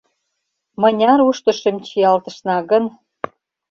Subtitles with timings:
[0.81, 2.83] —Мыняр уштышым чиялтышна гын?